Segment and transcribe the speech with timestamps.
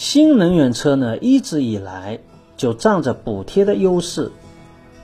[0.00, 2.20] 新能源车呢，一直以来
[2.56, 4.32] 就仗着补贴的优势，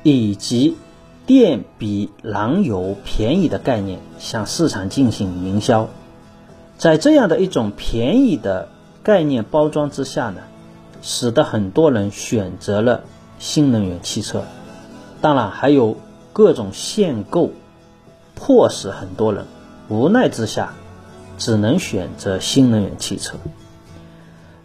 [0.03, 0.79] 以及
[1.27, 5.91] 电比燃油便宜的概念向市场进行营销。
[6.79, 8.71] 在这样的一种便宜的
[9.03, 10.41] 概念包装之下呢，
[11.03, 13.05] 使得很多人选择了
[13.39, 14.45] 新能源汽车。
[15.21, 15.99] 当然，还有
[16.33, 17.51] 各种限购，
[18.35, 19.45] 迫使很多人
[19.91, 20.73] 无奈之下
[21.37, 23.35] 只能选择新能源汽车。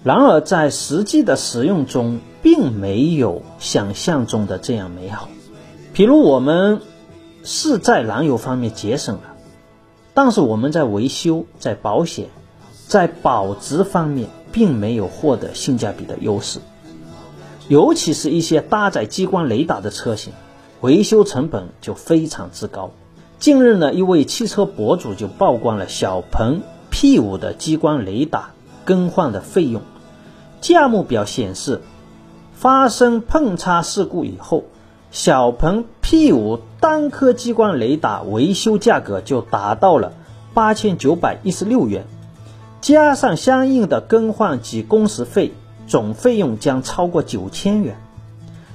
[0.04, 5.30] 然而，在实际的使用中，并没有想象中的这样美好。
[5.94, 6.82] 比如，我们
[7.44, 9.36] 是在燃油方面节省了，
[10.16, 12.30] 但是我们在维修、在保险、
[12.88, 16.59] 在保值方面，并没有获得性价比的优势。
[17.68, 20.34] 尤其是一些搭载激光雷达的车型，
[20.81, 22.90] 维修成本就非常之高。
[23.38, 26.62] 近日呢，一位汽车博主就曝光了小鹏
[26.92, 28.52] P5 的激光雷达
[28.84, 29.84] 更换的费用。
[30.62, 31.82] 价目表显示，
[32.54, 34.64] 发生碰擦事故以后，
[35.09, 40.14] 小鹏 P5 单颗激光雷达维修价格就达到了
[40.53, 42.06] 八千九百一十六元，
[42.80, 45.52] 加上相应的更换及工时费，
[45.88, 47.98] 总费用将超过九千元。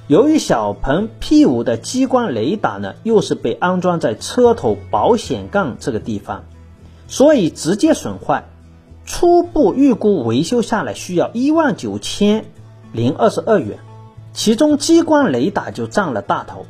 [0.07, 6.43] 由于小鹏 P5 的激光雷达呢，又是被安装在车头保险杠这个地方，
[7.07, 8.45] 所以直接损坏。
[9.07, 12.43] 初步预估维修下来需要一万九千
[12.91, 13.79] 零二十二元，
[14.33, 16.65] 其中激光雷达就占了大头。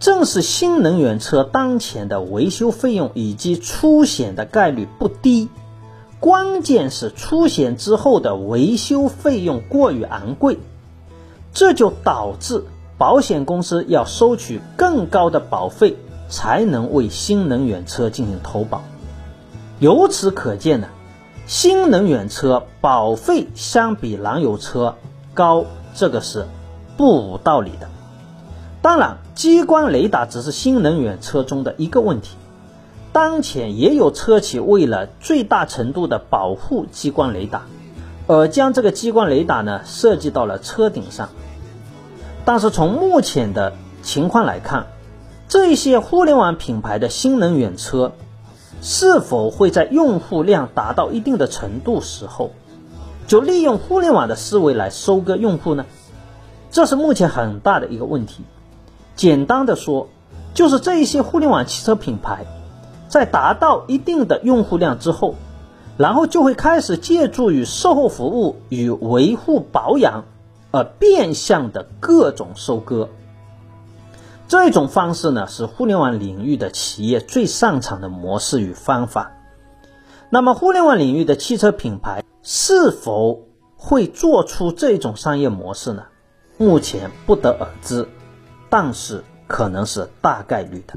[0.00, 5.48] 正是新能源车当前的维修费用以及出险的概率不低，
[6.18, 10.58] 关键是出险之后的维修费用过于昂贵，
[11.52, 12.64] 这就导致
[12.98, 15.96] 保险公司要收取更高的保费
[16.28, 18.82] 才能为新能源车进行投保。
[19.78, 20.88] 由此可见呢。
[21.46, 24.96] 新能源车保费相比燃油车
[25.34, 26.46] 高，这个是
[26.96, 27.88] 不无道理的。
[28.80, 32.36] 当然，激光雷达只是新能源车中的一个问题。
[33.12, 37.62] 当前也有车企为了最大程度的保护激光雷达，
[38.26, 41.28] 而将这个激光雷达呢设计到了车顶上。
[42.46, 44.86] 但是从目前的情况来看，
[45.46, 48.12] 这些互联网品牌的新能源车。
[48.86, 52.50] 是否会在用户量达到一定的程度时候，
[53.26, 55.86] 就利用互联网的思维来收割用户呢？
[56.70, 58.44] 这是目前很大的一个问题。
[59.16, 60.08] 简单的说，
[60.52, 62.44] 就是这一些互联网汽车品牌，
[63.08, 65.36] 在达到一定的用户量之后，
[65.96, 70.24] 然后就会开始借助于售后服务与维护保养，
[70.72, 73.08] 而变相的各种收割。
[74.56, 79.32] 这种方式呢，是互联网领域的企业最擅长的模式与方法。
[80.30, 86.04] 那么，互联网领域的汽车品牌是否会做出这种商业模式呢？
[86.56, 88.08] 目前不得而知，
[88.70, 90.94] 但是可能是大概率的。